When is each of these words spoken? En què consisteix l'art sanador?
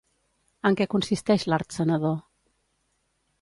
En 0.69 0.77
què 0.79 0.87
consisteix 0.93 1.45
l'art 1.53 1.77
sanador? 1.79 2.17